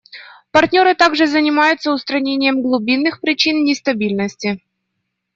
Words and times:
Партнеры 0.51 0.95
также 0.95 1.27
занимаются 1.27 1.91
устранением 1.91 2.63
глубинных 2.63 3.21
причин 3.21 3.63
нестабильности. 3.63 4.59